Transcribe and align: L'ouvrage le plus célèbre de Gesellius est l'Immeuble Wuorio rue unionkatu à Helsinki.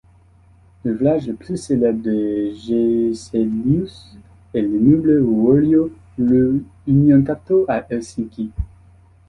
L'ouvrage 0.83 1.27
le 1.27 1.35
plus 1.35 1.57
célèbre 1.57 2.01
de 2.01 2.51
Gesellius 2.55 4.17
est 4.55 4.61
l'Immeuble 4.63 5.21
Wuorio 5.21 5.91
rue 6.17 6.65
unionkatu 6.87 7.65
à 7.67 7.85
Helsinki. 7.87 8.49